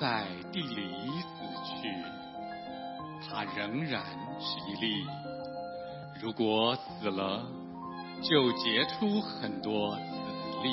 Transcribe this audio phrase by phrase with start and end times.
[0.00, 1.94] 在地里死去，
[3.28, 4.02] 它仍然
[4.40, 5.04] 是一粒；
[6.22, 7.44] 如果死了，
[8.22, 10.00] 就结出很多子
[10.62, 10.70] 粒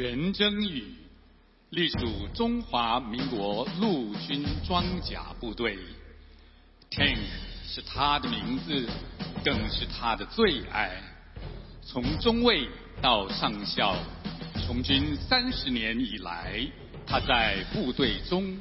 [0.00, 0.82] 袁征宇，
[1.68, 5.76] 隶属中华民国陆军装甲部队。
[6.90, 7.18] Tank
[7.66, 8.88] 是他的名字，
[9.44, 10.90] 更是他的最爱。
[11.82, 12.66] 从中尉
[13.02, 13.94] 到上校，
[14.66, 16.66] 从军三十年以来，
[17.06, 18.56] 他在部队中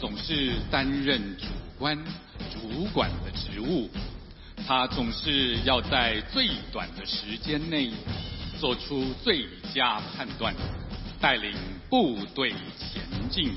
[0.00, 1.44] 总是担任主
[1.78, 2.02] 官、
[2.50, 3.90] 主管的职务。
[4.66, 7.92] 他总是要在最短的时间内。
[8.58, 10.52] 做出最佳判断，
[11.20, 11.54] 带领
[11.88, 13.52] 部队前进。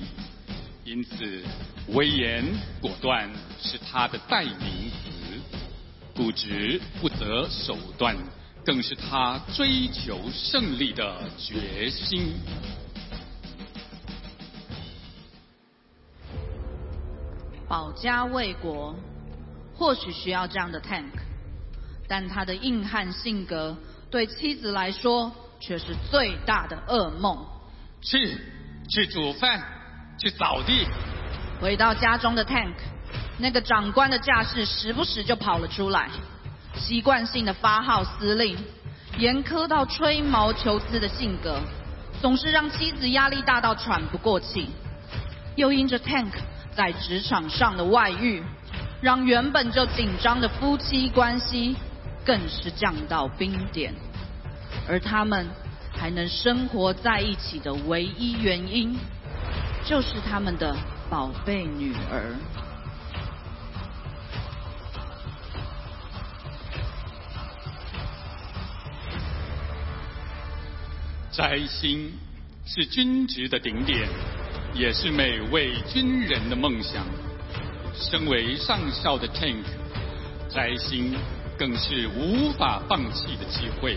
[0.86, 1.44] 因此，
[1.88, 2.44] 威严
[2.80, 3.28] 果断
[3.60, 5.12] 是他的代名词。
[6.16, 8.16] 固执不择手段，
[8.64, 12.34] 更是他追求胜利的决心。
[17.68, 18.94] 保家卫国，
[19.74, 21.14] 或许需要这样的 tank，
[22.08, 23.76] 但他的硬汉性格。
[24.12, 27.46] 对妻子来说，却是最大的噩梦。
[28.02, 28.38] 去，
[28.90, 29.64] 去煮饭，
[30.20, 30.86] 去扫地。
[31.62, 32.74] 回到家中的 Tank，
[33.38, 36.10] 那个长官的架势时不时就跑了出来，
[36.76, 38.58] 习惯性的发号司令，
[39.18, 41.62] 严苛到吹毛求疵的性格，
[42.20, 44.68] 总是让妻子压力大到喘不过气。
[45.56, 46.34] 又因着 Tank
[46.76, 48.44] 在职场上的外遇，
[49.00, 51.78] 让原本就紧张的夫妻关系。
[52.24, 53.92] 更是降到冰点，
[54.88, 55.48] 而他们
[55.92, 58.98] 还能生活在一起的唯一原因，
[59.86, 60.76] 就是他们的
[61.10, 62.36] 宝贝女儿。
[71.32, 72.12] 摘星
[72.66, 74.08] 是军职的顶点，
[74.74, 77.06] 也是每位军人的梦想。
[77.94, 79.64] 身为上校的 Tank，
[80.50, 81.16] 摘星。
[81.60, 83.96] 更是无法放弃的机会。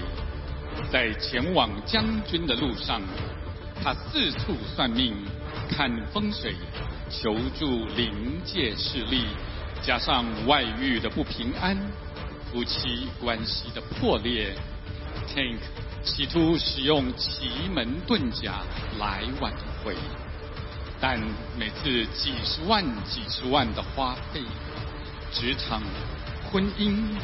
[0.90, 3.00] 在前往将军的路上，
[3.82, 5.14] 他四处算命、
[5.68, 6.54] 看风水、
[7.10, 9.26] 求助灵界势力，
[9.82, 11.76] 加上外遇的不平安、
[12.50, 14.54] 夫妻关系的破裂
[15.28, 15.58] ，Tank
[16.04, 18.62] 企图使用奇门遁甲
[18.98, 19.52] 来挽
[19.82, 19.96] 回，
[21.00, 21.20] 但
[21.58, 24.40] 每次几十万、几十万的花费，
[25.32, 25.82] 职场、
[26.50, 27.16] 婚姻。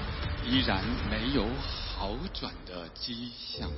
[0.49, 3.71] 依然没有好好转的迹象。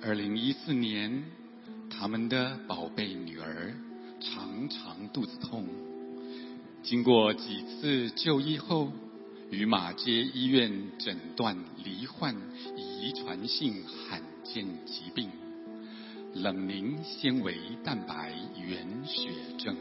[0.00, 1.22] 二零一四年，
[1.90, 3.74] 他们的宝贝女儿
[4.22, 5.68] 常常肚子痛，
[6.82, 8.90] 经过几次就医后，
[9.50, 12.34] 与马街医院诊断罹患
[12.74, 15.30] 遗传性罕见疾病——
[16.34, 19.76] 冷凝纤维蛋白原血症。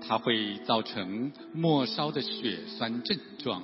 [0.00, 3.62] 它会造成末梢的血栓症状，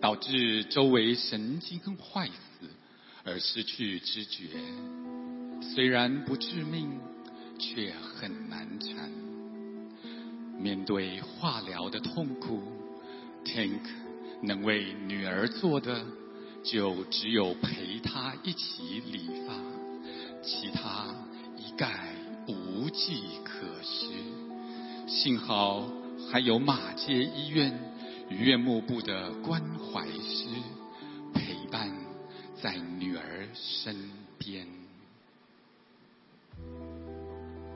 [0.00, 2.68] 导致周围神经坏死
[3.24, 4.48] 而失去知觉。
[5.74, 7.00] 虽然不致命，
[7.58, 9.10] 却很难缠。
[10.58, 12.62] 面对化疗的痛苦
[13.44, 13.80] ，Tank
[14.42, 16.04] 能为女儿做的，
[16.62, 19.54] 就只有陪她一起理发，
[20.46, 21.06] 其他
[21.56, 21.90] 一概
[22.46, 24.06] 无计可施。
[25.08, 25.88] 幸好
[26.30, 27.76] 还有马街医院
[28.30, 30.46] 院幕部的关怀师
[31.34, 31.90] 陪伴
[32.62, 33.96] 在女儿身
[34.38, 34.66] 边。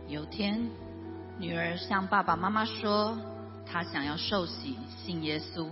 [0.09, 0.71] 有天。
[1.39, 3.19] 女儿向爸爸妈妈说，
[3.65, 5.67] 她想要受洗信耶稣。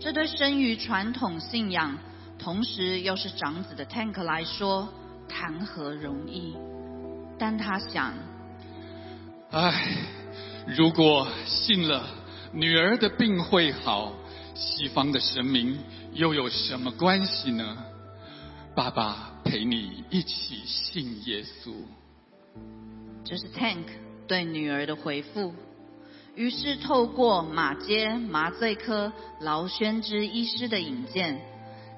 [0.00, 1.98] 这对生于传统信仰，
[2.38, 4.88] 同时又是长子的 Tank 来说，
[5.28, 6.56] 谈何容易？
[7.38, 8.14] 但他想，
[9.50, 9.98] 唉，
[10.66, 12.06] 如果信了，
[12.52, 14.12] 女儿的病会好，
[14.54, 15.78] 西方的神明
[16.12, 17.76] 又有什么关系呢？
[18.74, 21.72] 爸爸陪你一起信耶稣。
[23.24, 23.84] 这是 Tank。
[24.26, 25.52] 对女儿的回复，
[26.34, 29.12] 于是透过马街麻醉科
[29.42, 31.38] 劳宣之医师的引荐，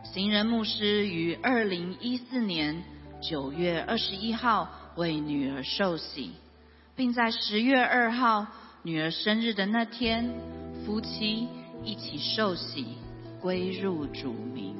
[0.02, 2.82] 行人牧师于二零一四年
[3.28, 6.30] 九月二十一号为女儿受洗，
[6.94, 8.46] 并在十月二号
[8.84, 10.32] 女儿生日的那天，
[10.84, 11.48] 夫妻
[11.82, 12.86] 一起受洗
[13.40, 14.76] 归入主名。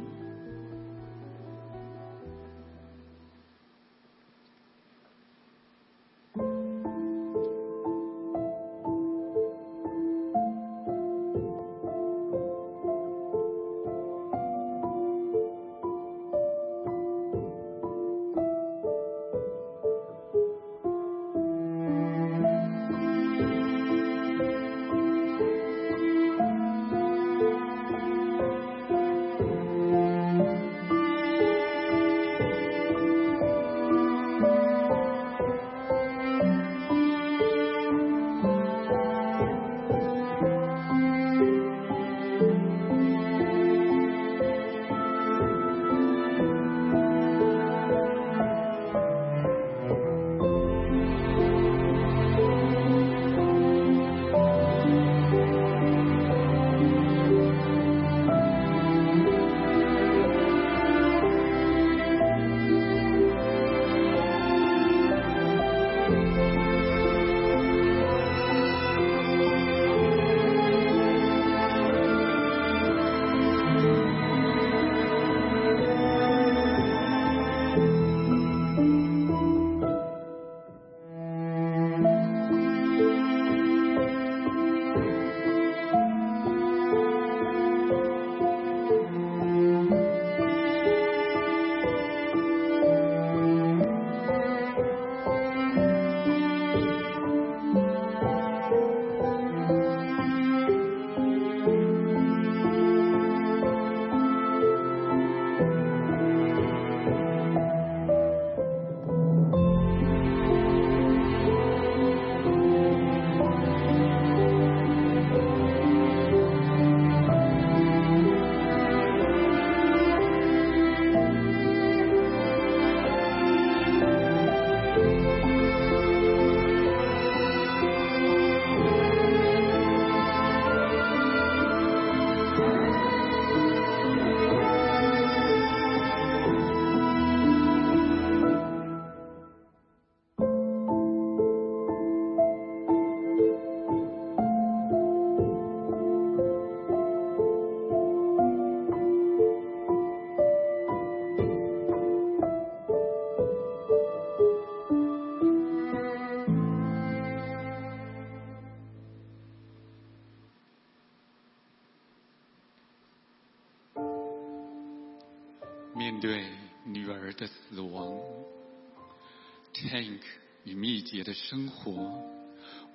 [170.96, 171.92] 季节的生活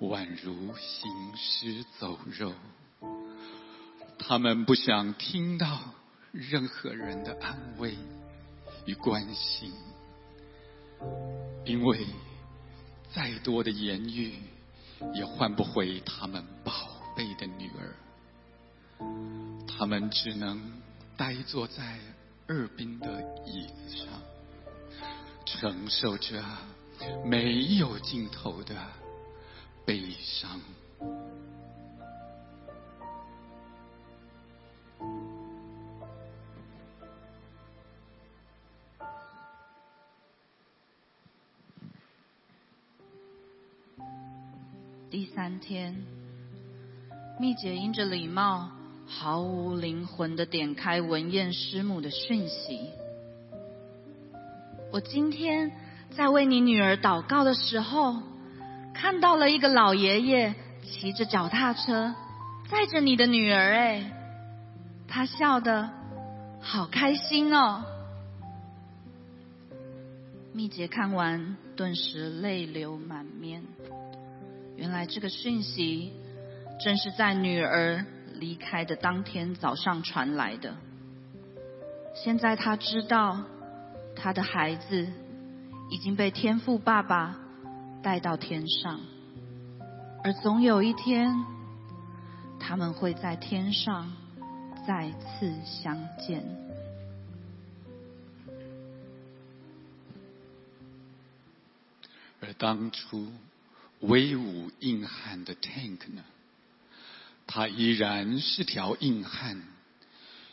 [0.00, 2.52] 宛如行尸走肉。
[4.18, 5.78] 他们不想听到
[6.32, 7.96] 任何人的安慰
[8.86, 9.72] 与关心，
[11.64, 12.04] 因为
[13.14, 14.34] 再多的言语
[15.14, 16.72] 也换不回他们宝
[17.16, 17.94] 贝的女儿。
[19.68, 20.60] 他们只能
[21.16, 22.00] 呆坐在
[22.48, 24.06] 二宾的椅子上，
[25.46, 26.42] 承受着
[27.24, 28.74] 没有尽头的
[29.84, 30.60] 悲伤。
[45.10, 45.94] 第三天，
[47.38, 48.70] 蜜姐因着礼貌，
[49.06, 52.88] 毫无灵魂的点开文燕师母的讯息。
[54.90, 55.70] 我今天
[56.12, 58.16] 在为你女儿祷告的时候，
[58.94, 62.14] 看到了一个老爷爷骑着脚踏车
[62.68, 64.12] 载着你的女儿，哎，
[65.08, 65.88] 他笑得
[66.60, 67.84] 好开心哦。
[70.52, 73.62] 蜜姐看完，顿时泪流满面。
[74.76, 76.12] 原来这个讯息
[76.82, 78.04] 正是在女儿
[78.34, 80.74] 离开的当天早上传来的。
[82.14, 83.44] 现在她知道，
[84.14, 85.06] 她的孩子
[85.92, 87.38] 已经被天父爸爸
[88.02, 88.98] 带到天上，
[90.24, 91.44] 而总有一天，
[92.58, 94.10] 他们会在天上
[94.86, 96.42] 再次相见。
[102.40, 103.30] 而当初。
[104.00, 106.24] 威武硬汉的 Tank 呢？
[107.46, 109.62] 他依然是条硬汉，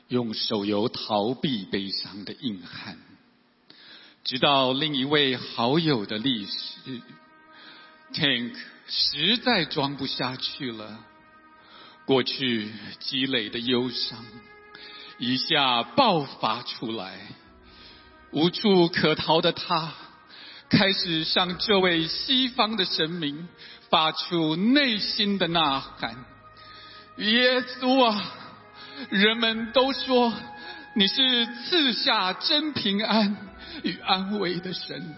[0.07, 2.99] 用手游逃避悲伤的硬汉。
[4.23, 7.01] 直到另一位好友的历史
[8.13, 8.53] ，Tank
[8.87, 10.99] 实在装不下去了，
[12.05, 14.23] 过去积累的忧伤
[15.17, 17.17] 一下爆发出来，
[18.31, 19.93] 无处可逃的他。
[20.69, 23.47] 开始向这位西方的神明
[23.89, 26.23] 发出内心的呐喊
[27.17, 28.33] ：“耶稣啊，
[29.09, 30.31] 人们都说
[30.95, 33.48] 你是赐下真平安
[33.83, 35.15] 与安慰的神，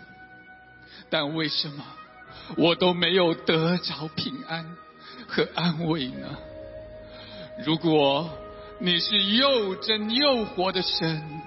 [1.10, 1.84] 但为什么
[2.58, 4.66] 我都没有得着平安
[5.28, 6.28] 和安慰呢？
[7.66, 8.30] 如果
[8.80, 11.42] 你是又真又活的神，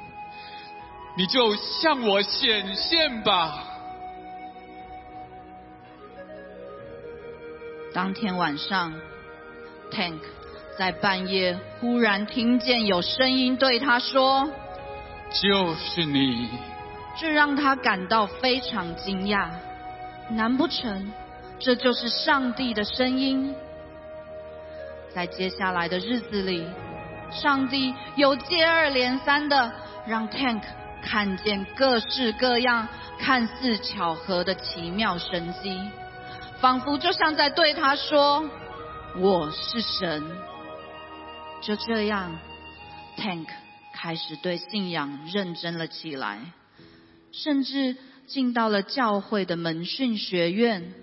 [1.16, 3.64] 你就向我显现吧。”
[7.94, 8.92] 当天晚上
[9.90, 10.18] ，Tank
[10.76, 14.50] 在半夜忽然听见有声音对他说
[15.30, 16.48] ：“就是你。”
[17.16, 19.48] 这让他感到非常惊讶。
[20.30, 21.12] 难不成
[21.58, 23.54] 这就是上帝的声音？
[25.14, 26.66] 在接下来的日子里，
[27.30, 29.72] 上帝又接二连三的
[30.06, 30.62] 让 Tank
[31.02, 35.78] 看见各式各样看似巧合的奇妙神迹。
[36.60, 38.44] 仿佛就像在对他说
[39.20, 40.24] ：“我是神。”
[41.60, 42.36] 就这样
[43.18, 43.46] ，Tank
[43.92, 46.38] 开始对信仰认真了起来，
[47.36, 50.94] 甚至进到了教会的门训学院，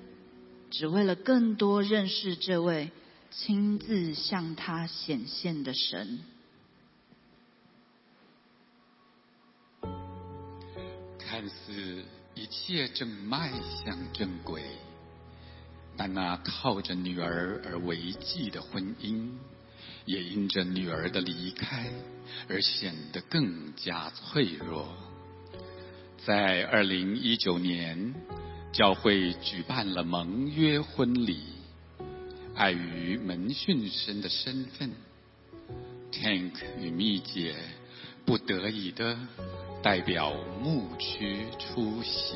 [0.70, 2.90] 只为了更多认识这位
[3.30, 6.20] 亲自向他显现的神。
[11.20, 13.52] 看似一切正迈
[13.84, 14.64] 向正轨。
[15.98, 19.30] 但那靠着女儿而为继的婚姻，
[20.06, 21.92] 也因着女儿的离开
[22.48, 24.88] 而显得更加脆弱。
[26.26, 28.14] 在二零一九年，
[28.72, 31.40] 教会举办了盟约婚礼，
[32.54, 34.92] 碍于门训生的身份
[36.12, 37.56] ，Tank 与蜜姐
[38.24, 39.18] 不得已的
[39.82, 42.36] 代表牧区出席。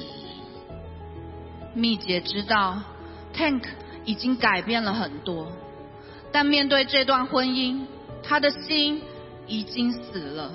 [1.75, 2.82] 蜜姐知道。
[3.36, 3.65] Tank
[4.06, 5.51] 已经改变了很多，
[6.32, 7.82] 但面对这段婚姻，
[8.24, 9.01] 他的心
[9.46, 10.54] 已经死了，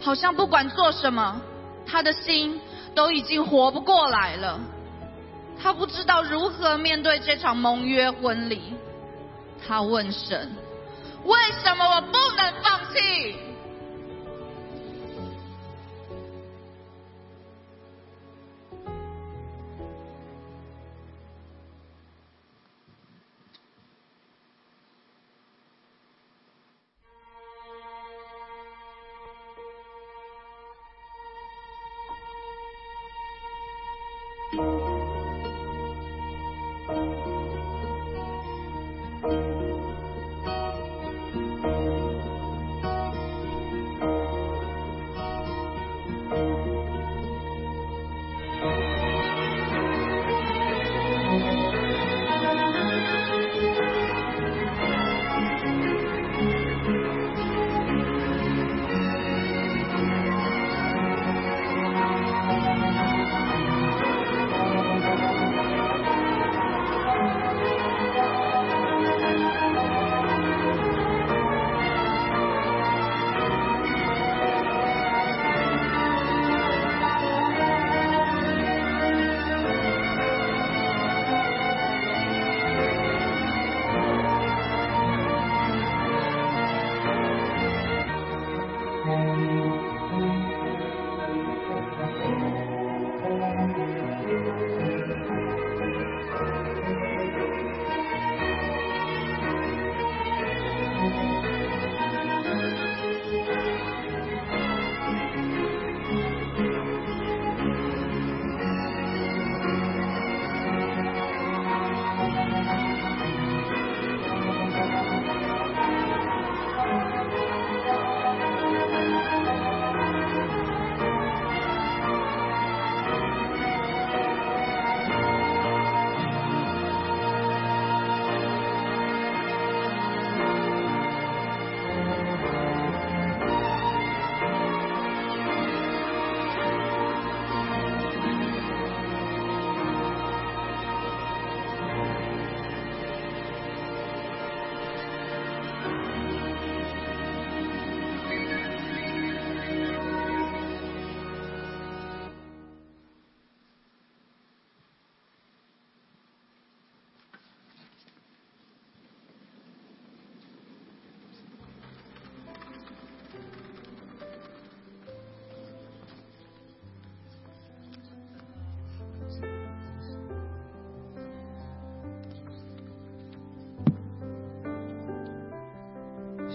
[0.00, 1.42] 好像不管做什么，
[1.90, 2.60] 他的心
[2.94, 4.60] 都已经活不过来了。
[5.60, 8.74] 他不知道如何面对这场盟约婚礼，
[9.66, 10.54] 他问神：
[11.24, 13.36] 为什么我不能放弃？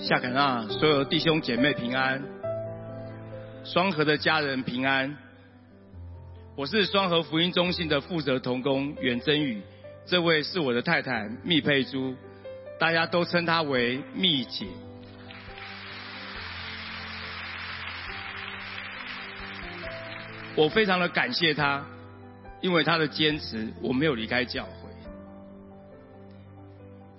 [0.05, 2.21] 夏凯纳所有弟兄姐妹平安，
[3.63, 5.15] 双河的家人平安。
[6.57, 9.61] 我是双河福音中心的负责童工袁真宇，
[10.05, 12.17] 这位是我的太太密佩珠，
[12.77, 14.65] 大家都称她为蜜姐。
[20.57, 21.85] 我非常的感谢她，
[22.59, 24.89] 因为她的坚持，我没有离开教会。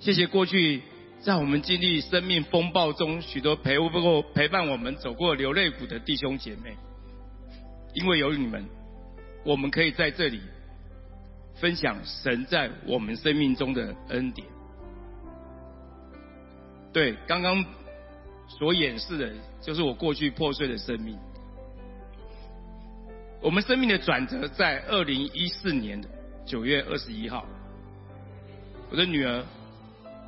[0.01, 0.83] 谢谢过去
[1.25, 6.77] 在我们经历生命风暴中许多陪过陪伴我们走过流泪谷的弟兄姐妹，
[7.95, 8.63] 因为有你们，
[9.43, 10.43] 我们可以在这里
[11.55, 14.47] 分享神在我们生命中的恩典。
[16.93, 17.65] 对，刚刚
[18.47, 19.33] 所演示的
[19.63, 21.19] 就是我过去破碎的生命。
[23.41, 26.09] 我们生命的转折在二零一四年的
[26.45, 27.47] 九月二十一号，
[28.91, 29.43] 我的女儿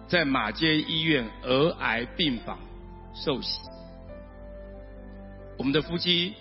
[0.08, 2.58] 在马街医院儿癌病房
[3.14, 3.60] 受洗。
[5.58, 6.34] 我们的夫妻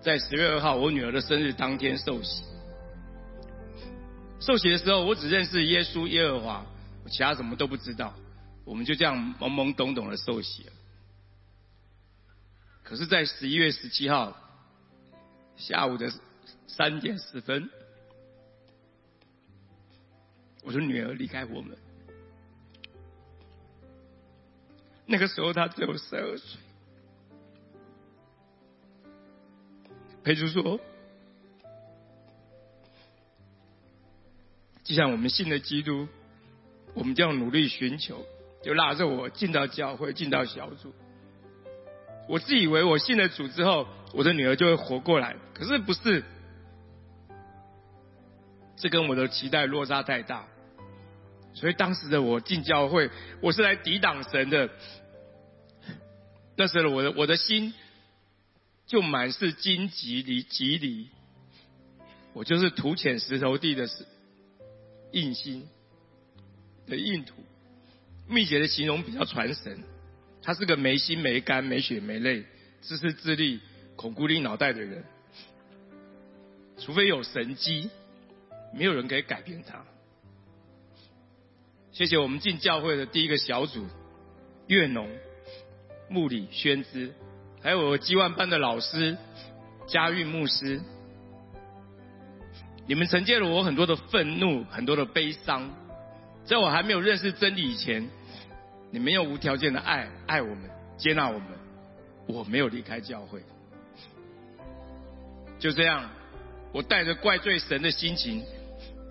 [0.00, 2.44] 在十月二号我女儿的生日当天受洗。
[4.40, 6.66] 受洗的时候，我只认识耶稣耶和华，
[7.04, 8.12] 我其他什么都不知道。
[8.64, 10.72] 我们就这样懵懵懂懂的受洗了。
[12.82, 14.36] 可是，在十一月十七号。
[15.54, 16.10] 下午的
[16.66, 17.70] 三点十分，
[20.64, 21.76] 我的女儿离开我们。
[25.06, 26.60] 那个时候他只有十二岁。
[30.24, 30.80] 裴叔说
[34.84, 36.06] ：“就像我们信了基督，
[36.94, 38.24] 我们就要努力寻求。”
[38.62, 40.94] 就拉着我进到教会，进到小组。
[42.28, 45.36] 我自以为我信了主之后，我的女儿就会活过来。
[45.52, 46.22] 可是不是，
[48.76, 50.46] 这跟我的期待落差太大。
[51.54, 53.10] 所以当时的我进教会，
[53.40, 54.70] 我是来抵挡神的。
[56.56, 57.72] 那时候我的我的心
[58.86, 61.08] 就满是荆棘离棘离，
[62.32, 63.88] 我就是土浅石头地的
[65.12, 65.68] 硬心
[66.86, 67.34] 的硬土。
[68.28, 69.82] 密姐的形容比较传神。
[70.42, 72.44] 他是个没心没肝没血没泪、
[72.80, 73.60] 自私自利、
[73.94, 75.04] 恐孤立脑袋的人。
[76.78, 77.90] 除非有神机，
[78.74, 79.84] 没有人可以改变他。
[81.92, 83.86] 谢谢我们进教会的第一个小组，
[84.66, 85.06] 月农、
[86.08, 87.12] 穆里、宣之，
[87.60, 89.14] 还有我基万班的老师
[89.86, 90.80] 嘉韵牧师。
[92.86, 95.70] 你们承接了我很多的愤怒，很多的悲伤，
[96.46, 98.08] 在我还没有认识真理以前。
[98.90, 101.48] 你没有无条件的爱，爱我们，接纳我们，
[102.26, 103.42] 我没有离开教会。
[105.58, 106.10] 就这样，
[106.72, 108.42] 我带着怪罪神的心情，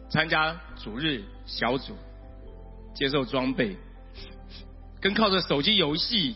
[0.10, 1.96] 参加主日小组，
[2.94, 3.76] 接受装备，
[5.00, 6.36] 跟靠着手机游戏，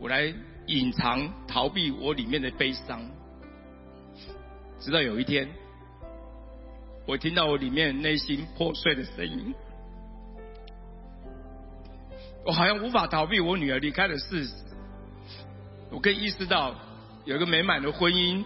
[0.00, 0.32] 我来
[0.66, 3.00] 隐藏逃避我里面的悲伤。
[4.78, 5.48] 直到有一天，
[7.06, 9.54] 我听到我里面内心破碎的声音。
[12.44, 14.54] 我好像无法逃避我女儿离开的事实。
[15.90, 16.74] 我可以意识到，
[17.24, 18.44] 有一个美满的婚姻、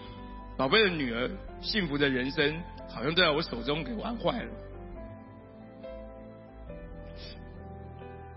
[0.57, 4.51] 宝贝的女儿、幸福的人生，好像都在我手中给玩坏了。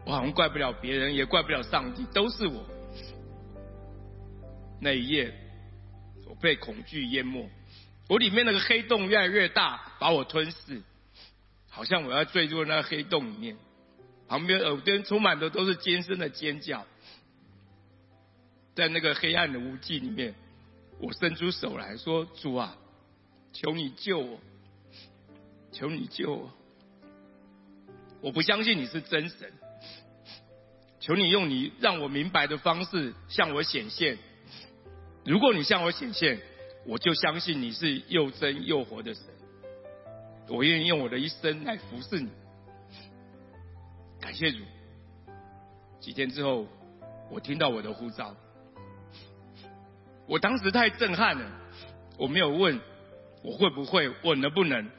[0.06, 2.66] 我好像怪不了别人，也怪不了上帝，都是我。
[4.82, 5.34] 那一夜，
[6.28, 7.50] 我被恐惧淹没，
[8.10, 10.82] 我里面那个黑洞越来越大，把我吞噬，
[11.70, 13.58] 好像我要坠入那个黑洞里面。
[14.28, 16.86] 旁边耳边充满的都是尖声的尖叫，
[18.74, 20.34] 在那个黑暗的无际里面，
[21.00, 22.76] 我伸出手来说：“主啊，
[23.52, 24.40] 求你救我，
[25.72, 26.52] 求你救我！
[28.22, 29.54] 我不相信你是真神，
[31.04, 34.18] 求你用你让我明白的方式向我显现。
[35.26, 36.40] 如果你向我显现，
[36.86, 39.26] 我就相信你是又真又活的神。
[40.48, 42.30] 我愿意用我的一生来服侍你。”
[44.22, 44.60] 感谢主。
[46.00, 46.66] 几天之后，
[47.30, 48.34] 我听到我的呼召，
[50.26, 51.52] 我当时太震撼了，
[52.18, 52.80] 我没有问
[53.42, 54.90] 我会不会，我能不能。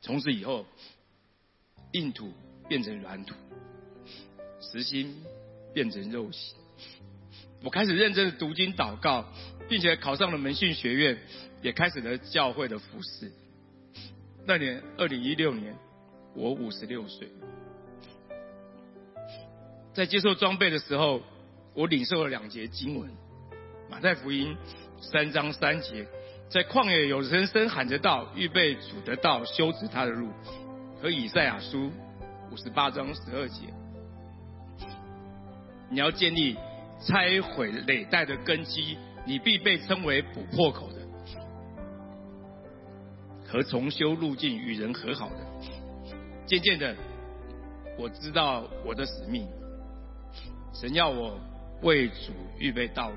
[0.00, 0.66] 从此以后，
[1.92, 2.32] 印度
[2.70, 3.34] 变成软土，
[4.60, 5.24] 实心
[5.74, 6.54] 变成肉心。
[7.64, 9.26] 我开始认真的读经祷告，
[9.68, 11.18] 并且考上了门训学院，
[11.62, 13.32] 也开始了教会的服饰。
[14.46, 15.76] 那年，二零一六年。
[16.32, 17.28] 我五十六岁，
[19.92, 21.20] 在接受装备的时候，
[21.74, 23.10] 我领受了两节经文：
[23.90, 24.56] 马太福音
[25.00, 26.06] 三章三节，
[26.48, 30.28] 在旷野有人声喊着道，预备主的道，修直他的路；
[31.02, 31.90] 和以赛亚书
[32.50, 33.72] 五十八章十二节。
[35.88, 36.56] 你要建立
[37.00, 40.98] 拆毁累代的根基，你必被称为补破口的，
[43.46, 45.36] 和重修路径与人和好的。
[46.44, 46.96] 渐渐的，
[47.96, 49.46] 我知道我的使命，
[50.72, 51.38] 神要我
[51.82, 53.16] 为主预备道路，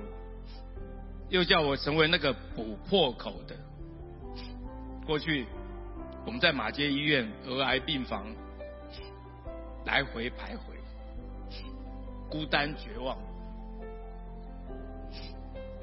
[1.29, 3.55] 又叫我成为那个补破口的。
[5.07, 5.45] 过去
[6.23, 8.27] 我们在马街医院儿癌病房
[9.85, 10.73] 来回徘徊。
[12.29, 13.15] 孤单绝望、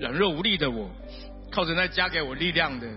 [0.00, 0.90] 软弱无力的我，
[1.48, 2.88] 靠着那加给我力量的，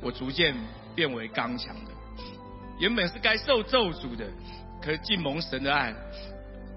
[0.00, 0.54] 我逐渐
[0.94, 1.90] 变为刚强的。
[2.78, 4.24] 原本是该受咒诅的，
[4.80, 5.94] 可是进蒙神的爱、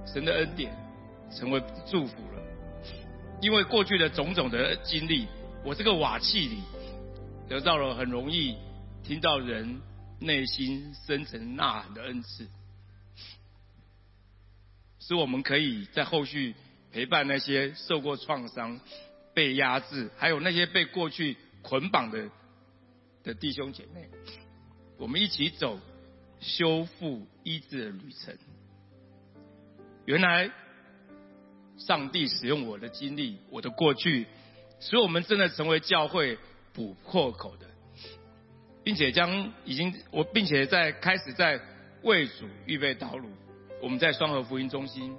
[0.05, 0.75] 神的恩典，
[1.33, 2.43] 成为祝福了。
[3.39, 5.27] 因为过去的种种的经历，
[5.63, 6.61] 我这个瓦器里
[7.47, 8.57] 得到了很容易
[9.01, 9.79] 听到人
[10.19, 12.45] 内心深层呐喊的恩赐。
[15.11, 16.55] 使我们可以在后续
[16.89, 18.79] 陪伴那些受过创伤、
[19.33, 22.29] 被压制，还有那些被过去捆绑的
[23.21, 24.07] 的弟兄姐妹，
[24.97, 25.77] 我们一起走
[26.39, 28.37] 修复医治的旅程。
[30.05, 30.49] 原来，
[31.77, 34.25] 上帝使用我的经历、我的过去，
[34.79, 36.37] 使我们真的成为教会
[36.71, 37.65] 补破口的，
[38.81, 41.59] 并且将已经我，并且在开始在
[42.03, 43.29] 为主预备道路。
[43.81, 45.17] 我们在双河福音中心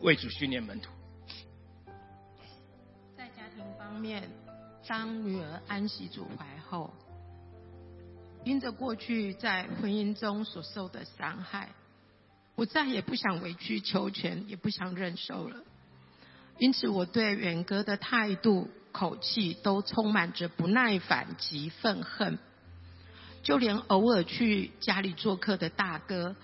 [0.00, 0.90] 为主训练门徒。
[3.16, 4.28] 在家庭方面，
[4.84, 6.92] 当女儿安息主怀后，
[8.42, 11.68] 因着过去在婚姻中所受的伤害，
[12.56, 15.62] 我再也不想委曲求全，也不想忍受了。
[16.58, 22.40] 因此，我对远哥的态度、口气都充满着不耐烦及愤恨。
[23.44, 26.34] 就连偶尔去家里做客的大哥，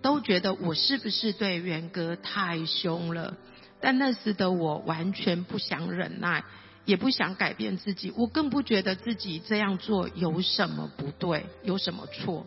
[0.00, 3.36] 都觉得我是不是对元哥太凶了？
[3.80, 6.42] 但那时的我完全不想忍耐，
[6.86, 12.46] 也不想改变自己，我更不觉得自己这样做有什么不对，有什么错。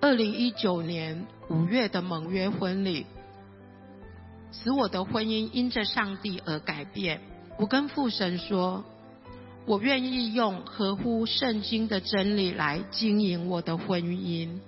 [0.00, 3.04] 二零一九年五月的盟约婚礼，
[4.50, 7.20] 使我的婚姻因着上帝而改变。
[7.58, 8.82] 我跟父神说。
[9.68, 14.60] 我愿意用合乎圣经的真理来经营我的婚姻。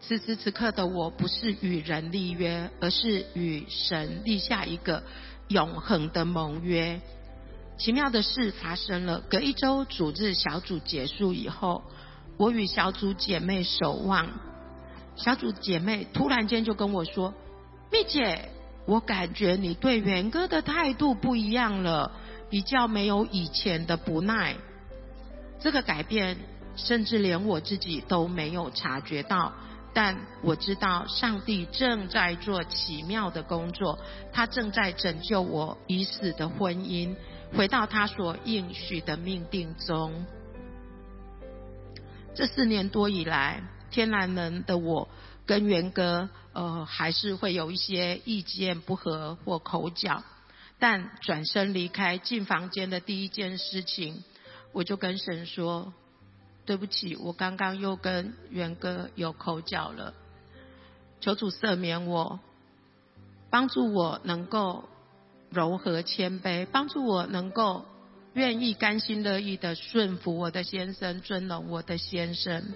[0.00, 5.04] 此时此刻的我不是与人立约，而是与神立下一个
[5.46, 7.00] 永恒的盟约。
[7.78, 11.84] 奇妙的事发生了，隔一周主日小组结束以后，
[12.38, 14.28] 我与小组姐妹守望，
[15.14, 17.32] 小组姐妹突然间就跟我说
[17.92, 18.48] ：“蜜姐，
[18.84, 22.10] 我感觉你对元哥的态度不一样了。”
[22.52, 24.56] 比较没有以前的不耐，
[25.58, 26.36] 这个改变
[26.76, 29.54] 甚至连我自己都没有察觉到，
[29.94, 33.98] 但我知道上帝正在做奇妙的工作，
[34.34, 37.16] 他正在拯救我已死的婚姻，
[37.56, 40.26] 回到他所应许的命定中。
[42.34, 45.08] 这四年多以来，天然人的我
[45.46, 50.22] 跟元哥呃还是会有一些意见不合或口角。
[50.82, 54.24] 但转身离开进房间的第一件事情，
[54.72, 55.94] 我就跟神说
[56.66, 60.12] ：“对不起，我刚刚又跟元哥有口角了，
[61.20, 62.40] 求主赦免我，
[63.48, 64.88] 帮助我能够
[65.50, 67.84] 柔和谦卑，帮助我能够
[68.32, 72.74] 愿意甘心乐意的顺服我的先生，尊荣我的先生。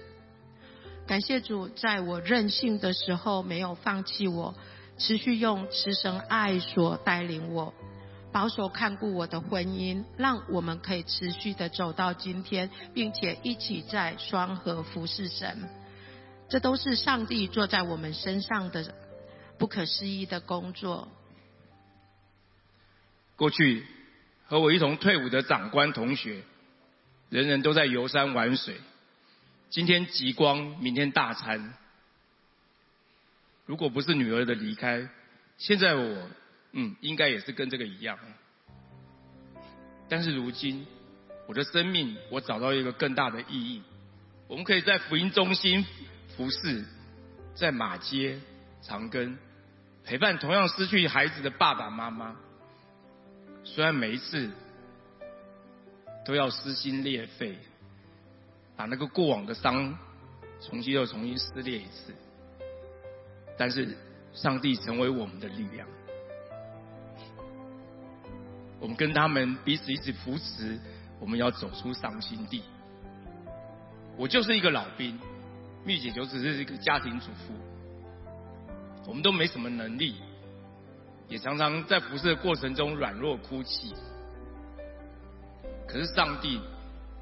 [1.05, 4.55] 感谢主，在我任性的时候没有放弃我，
[4.97, 7.73] 持续用慈神爱所带领我。”
[8.37, 15.67] 保守看顾我的婚姻，让我们可以持续的走到今天，并且一起在双河服侍神。
[16.47, 18.93] 这都是上帝做在我们身上的
[19.57, 21.07] 不可思议的工作。
[23.35, 23.87] 过去
[24.45, 26.43] 和我一同退伍的长官同学，
[27.31, 28.79] 人人都在游山玩水。
[29.71, 31.73] 今天极光，明天大餐。
[33.65, 35.09] 如果不是女儿的离开，
[35.57, 36.27] 现在我。
[36.71, 38.17] 嗯，应该也是跟这个一样。
[40.09, 40.85] 但是如今，
[41.47, 43.83] 我的生命我找到一个更大的意义。
[44.47, 45.85] 我们可以在福音中心
[46.35, 46.85] 服侍，
[47.55, 48.39] 在马街、
[48.81, 49.35] 长庚
[50.05, 52.35] 陪伴同样失去孩子的爸爸妈妈。
[53.65, 54.49] 虽然每一次
[56.25, 57.57] 都要撕心裂肺，
[58.77, 59.97] 把那个过往的伤
[60.61, 62.13] 重新又重新撕裂一次，
[63.57, 63.97] 但是
[64.31, 65.85] 上帝成为我们的力量。
[68.79, 70.79] 我们跟他们彼此一起扶持，
[71.19, 72.61] 我们要走出伤心地。
[74.17, 75.19] 我就是一个老兵，
[75.85, 77.53] 蜜姐就只是一个家庭主妇，
[79.07, 80.15] 我们都没什么能力，
[81.27, 83.93] 也常常在服侍的过程中软弱哭泣。
[85.87, 86.59] 可是上帝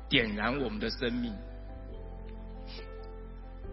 [0.10, 1.34] 点燃我们的生命，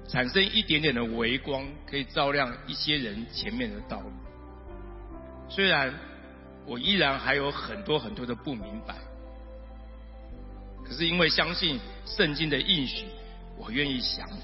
[0.09, 4.11] 产生一点点的微光，可以照亮一些人前面的道路。
[5.49, 5.95] 虽然
[6.67, 8.95] 我依然还有很多很多的不明白，
[10.85, 13.07] 可是因为相信圣经的应许，
[13.59, 14.37] 我愿意降服。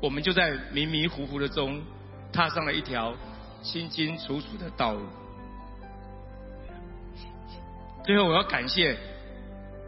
[0.00, 1.82] 我们就在迷迷糊糊的中，
[2.32, 3.14] 踏上了一条
[3.62, 5.02] 清清楚楚的道路。
[8.04, 8.96] 最后，我要感谢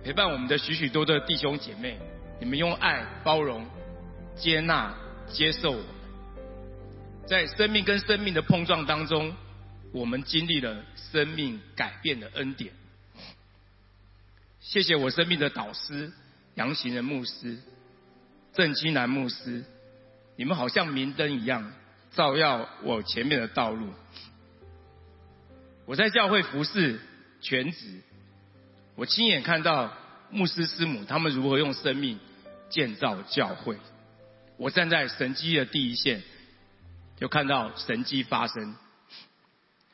[0.03, 1.96] 陪伴我们的许许多多的弟兄姐妹，
[2.40, 3.64] 你们用爱包容、
[4.35, 4.92] 接纳、
[5.29, 5.87] 接受我们，
[7.26, 9.33] 在生命跟生命的碰撞当中，
[9.92, 12.72] 我们经历了生命改变的恩典。
[14.61, 16.12] 谢谢我生命的导师
[16.55, 17.59] 杨行仁牧师、
[18.53, 19.64] 郑清南牧师，
[20.37, 21.72] 你们好像明灯一样，
[22.12, 23.88] 照耀我前面的道路。
[25.87, 27.00] 我在教会服侍
[27.40, 28.00] 全职。
[28.94, 29.92] 我亲眼看到
[30.31, 32.20] 牧师师母他们如何用生命
[32.68, 33.76] 建造教会。
[34.57, 36.22] 我站在神机的第一线，
[37.16, 38.76] 就看到神机发生。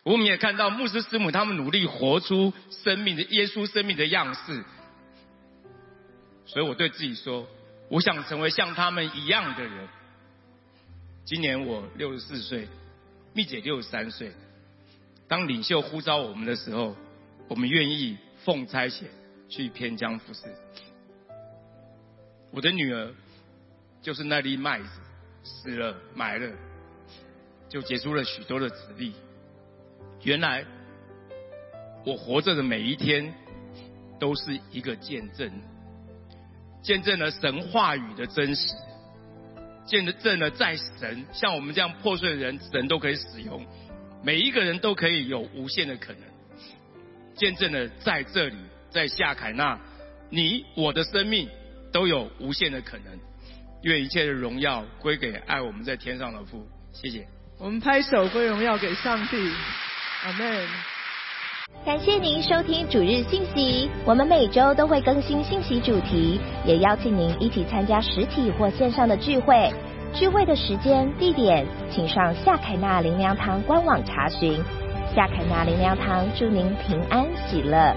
[0.06, 4.64] 我们也看到牧师师母他们努力活出生命的耶稣生命的样式。
[6.46, 7.44] 所以我对自己说，
[7.88, 9.88] 我想成为像他们一样的人。
[11.24, 12.68] 今年我六十四岁，
[13.32, 14.30] 蜜姐六十三岁。
[15.26, 16.96] 当领袖呼召我们的时候，
[17.48, 18.16] 我们愿意。
[18.44, 19.06] 奉差遣
[19.48, 20.42] 去偏疆服侍。
[22.52, 23.12] 我的女儿
[24.00, 24.88] 就是那粒麦子，
[25.42, 26.48] 死了埋了，
[27.68, 29.12] 就结出了许多的子粒。
[30.22, 30.64] 原来
[32.04, 33.32] 我活着的每一天
[34.18, 35.50] 都是一个见证，
[36.82, 38.74] 见证了神话语的真实，
[39.86, 43.64] 见证了在神像我们这样破碎的人，神都可以使用，
[44.22, 46.22] 每一个人都可以有无限的可能。
[47.34, 48.56] 见证了在这里，
[48.90, 49.78] 在夏凯纳，
[50.30, 51.48] 你我的生命
[51.92, 53.18] 都有无限的可能。
[53.82, 56.66] 愿一切的荣耀归给爱我们在天上的父。
[56.92, 57.28] 谢谢。
[57.58, 59.52] 我们拍手归荣耀给上帝。
[60.26, 60.66] 阿门。
[61.84, 63.88] 感谢您收听主日信息。
[64.04, 69.72] 我们每周都会更新信息主题，也邀请您一起参加实体或线上的聚会。
[70.12, 74.60] 聚会的时间、地点，请上夏凯纳灵粮堂官网查询。
[75.14, 77.94] 夏凯纳灵粮堂祝您平安喜乐。